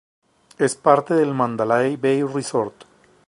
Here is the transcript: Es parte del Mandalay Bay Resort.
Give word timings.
Es 0.57 0.73
parte 0.75 1.13
del 1.13 1.35
Mandalay 1.35 1.95
Bay 1.95 2.23
Resort. 2.23 2.85